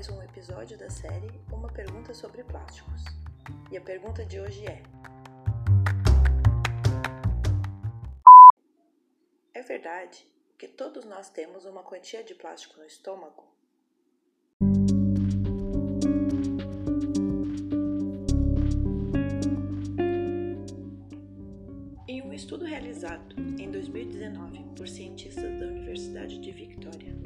mais 0.00 0.08
um 0.08 0.22
episódio 0.22 0.78
da 0.78 0.88
série 0.88 1.28
Uma 1.52 1.68
Pergunta 1.68 2.14
sobre 2.14 2.44
Plásticos. 2.44 3.04
E 3.70 3.76
a 3.76 3.80
pergunta 3.80 4.24
de 4.24 4.40
hoje 4.40 4.64
é: 4.64 4.82
É 9.52 9.62
verdade 9.62 10.24
que 10.56 10.68
todos 10.68 11.04
nós 11.04 11.28
temos 11.28 11.64
uma 11.64 11.82
quantia 11.82 12.22
de 12.22 12.34
plástico 12.34 12.78
no 12.78 12.86
estômago? 12.86 13.44
Em 22.06 22.22
um 22.22 22.32
estudo 22.32 22.64
realizado 22.64 23.34
em 23.58 23.70
2019 23.70 24.64
por 24.76 24.88
cientistas 24.88 25.58
da 25.58 25.66
Universidade 25.66 26.38
de 26.38 26.52
Victoria, 26.52 27.19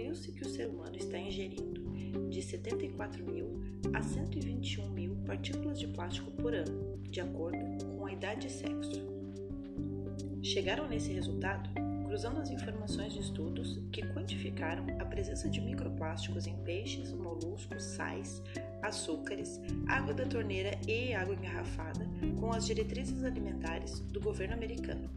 concluiu-se 0.00 0.32
que 0.32 0.42
o 0.42 0.48
ser 0.48 0.68
humano 0.68 0.96
está 0.96 1.18
ingerindo 1.18 1.82
de 2.30 2.42
74 2.42 3.24
mil 3.24 3.60
a 3.92 4.02
121 4.02 4.88
mil 4.90 5.16
partículas 5.26 5.78
de 5.78 5.86
plástico 5.88 6.30
por 6.32 6.54
ano, 6.54 6.98
de 7.02 7.20
acordo 7.20 7.84
com 7.84 8.06
a 8.06 8.12
idade 8.12 8.46
e 8.46 8.50
sexo. 8.50 9.00
Chegaram 10.42 10.88
nesse 10.88 11.12
resultado 11.12 11.68
cruzando 12.06 12.40
as 12.40 12.50
informações 12.50 13.12
de 13.12 13.20
estudos 13.20 13.78
que 13.92 14.02
quantificaram 14.02 14.84
a 14.98 15.04
presença 15.04 15.48
de 15.48 15.60
microplásticos 15.60 16.46
em 16.46 16.56
peixes, 16.64 17.12
moluscos, 17.12 17.84
sais, 17.84 18.42
açúcares, 18.82 19.60
água 19.86 20.12
da 20.12 20.26
torneira 20.26 20.72
e 20.88 21.12
água 21.14 21.34
engarrafada 21.34 22.08
com 22.40 22.50
as 22.52 22.66
diretrizes 22.66 23.22
alimentares 23.22 24.00
do 24.00 24.20
governo 24.20 24.54
americano. 24.54 25.08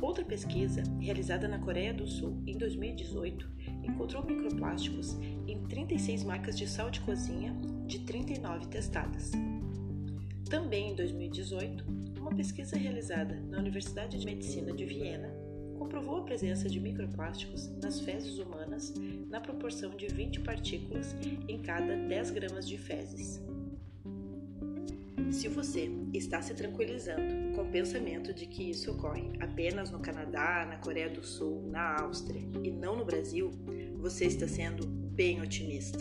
Outra 0.00 0.24
pesquisa, 0.24 0.82
realizada 0.98 1.46
na 1.46 1.58
Coreia 1.58 1.92
do 1.92 2.06
Sul 2.06 2.42
em 2.46 2.56
2018, 2.56 3.46
encontrou 3.84 4.24
microplásticos 4.24 5.18
em 5.46 5.62
36 5.68 6.24
marcas 6.24 6.56
de 6.56 6.66
sal 6.66 6.90
de 6.90 7.00
cozinha 7.00 7.54
de 7.86 7.98
39 8.00 8.66
testadas. 8.68 9.30
Também 10.48 10.92
em 10.92 10.94
2018, 10.96 11.84
uma 12.18 12.34
pesquisa 12.34 12.76
realizada 12.76 13.34
na 13.48 13.58
Universidade 13.58 14.18
de 14.18 14.24
Medicina 14.24 14.72
de 14.72 14.84
Viena 14.84 15.28
comprovou 15.78 16.18
a 16.18 16.22
presença 16.22 16.68
de 16.68 16.78
microplásticos 16.78 17.68
nas 17.82 18.00
fezes 18.00 18.38
humanas 18.38 18.92
na 19.28 19.40
proporção 19.40 19.90
de 19.96 20.08
20 20.08 20.40
partículas 20.40 21.16
em 21.48 21.58
cada 21.62 21.96
10 21.96 22.30
gramas 22.30 22.68
de 22.68 22.76
fezes. 22.76 23.40
Se 25.30 25.46
você 25.46 25.88
está 26.12 26.42
se 26.42 26.54
tranquilizando 26.54 27.54
com 27.54 27.62
o 27.62 27.70
pensamento 27.70 28.34
de 28.34 28.46
que 28.46 28.68
isso 28.70 28.90
ocorre 28.90 29.30
apenas 29.38 29.90
no 29.90 30.00
Canadá, 30.00 30.66
na 30.68 30.76
Coreia 30.76 31.08
do 31.08 31.24
Sul, 31.24 31.62
na 31.70 32.00
Áustria 32.00 32.42
e 32.64 32.70
não 32.70 32.96
no 32.96 33.04
Brasil, 33.04 33.52
você 33.96 34.24
está 34.24 34.48
sendo 34.48 34.86
bem 34.86 35.40
otimista. 35.40 36.00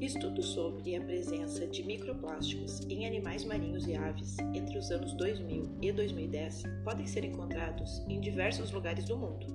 Estudos 0.00 0.46
sobre 0.46 0.96
a 0.96 1.00
presença 1.02 1.66
de 1.66 1.84
microplásticos 1.84 2.80
em 2.88 3.06
animais 3.06 3.44
marinhos 3.44 3.86
e 3.86 3.94
aves 3.94 4.38
entre 4.54 4.78
os 4.78 4.90
anos 4.90 5.12
2000 5.12 5.76
e 5.82 5.92
2010 5.92 6.62
podem 6.82 7.06
ser 7.06 7.24
encontrados 7.24 8.02
em 8.08 8.18
diversos 8.18 8.72
lugares 8.72 9.04
do 9.04 9.16
mundo. 9.16 9.46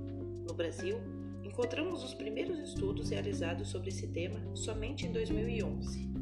No 0.48 0.54
Brasil, 0.54 1.00
encontramos 1.44 2.04
os 2.04 2.14
primeiros 2.14 2.60
estudos 2.60 3.10
realizados 3.10 3.70
sobre 3.70 3.90
esse 3.90 4.08
tema 4.08 4.40
somente 4.56 5.06
em 5.08 5.12
2011 5.12 6.17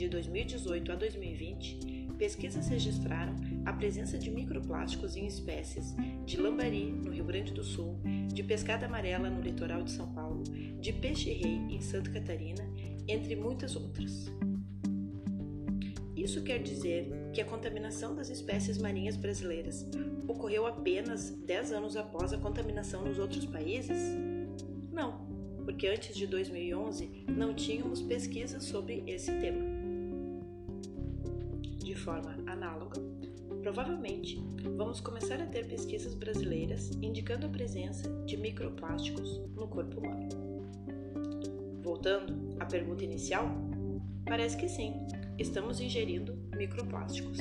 de 0.00 0.08
2018 0.08 0.92
a 0.92 0.94
2020, 0.94 2.08
pesquisas 2.16 2.68
registraram 2.68 3.36
a 3.66 3.72
presença 3.74 4.16
de 4.16 4.30
microplásticos 4.30 5.14
em 5.14 5.26
espécies 5.26 5.94
de 6.24 6.38
lambari, 6.38 6.90
no 6.90 7.10
Rio 7.10 7.24
Grande 7.24 7.52
do 7.52 7.62
Sul, 7.62 8.00
de 8.32 8.42
pescada 8.42 8.86
amarela, 8.86 9.28
no 9.28 9.42
litoral 9.42 9.82
de 9.82 9.90
São 9.90 10.10
Paulo, 10.14 10.42
de 10.80 10.90
peixe-rei, 10.90 11.60
em 11.68 11.82
Santa 11.82 12.10
Catarina, 12.10 12.66
entre 13.06 13.36
muitas 13.36 13.76
outras. 13.76 14.32
Isso 16.16 16.42
quer 16.42 16.62
dizer 16.62 17.10
que 17.34 17.42
a 17.42 17.44
contaminação 17.44 18.14
das 18.14 18.30
espécies 18.30 18.78
marinhas 18.78 19.16
brasileiras 19.16 19.86
ocorreu 20.26 20.66
apenas 20.66 21.28
10 21.28 21.72
anos 21.72 21.94
após 21.94 22.32
a 22.32 22.38
contaminação 22.38 23.04
nos 23.04 23.18
outros 23.18 23.44
países? 23.44 23.98
Não, 24.90 25.26
porque 25.62 25.88
antes 25.88 26.16
de 26.16 26.26
2011 26.26 27.26
não 27.28 27.52
tínhamos 27.52 28.00
pesquisas 28.00 28.64
sobre 28.64 29.04
esse 29.06 29.30
tema 29.40 29.79
de 31.90 31.96
forma 31.96 32.36
análoga, 32.46 33.00
provavelmente 33.62 34.40
vamos 34.76 35.00
começar 35.00 35.42
a 35.42 35.46
ter 35.46 35.66
pesquisas 35.66 36.14
brasileiras 36.14 36.92
indicando 37.02 37.46
a 37.46 37.48
presença 37.48 38.08
de 38.26 38.36
microplásticos 38.36 39.40
no 39.56 39.66
corpo 39.66 39.98
humano. 39.98 40.28
Voltando 41.82 42.54
à 42.60 42.64
pergunta 42.64 43.02
inicial, 43.02 43.52
parece 44.24 44.56
que 44.56 44.68
sim, 44.68 44.94
estamos 45.36 45.80
ingerindo 45.80 46.38
microplásticos. 46.56 47.38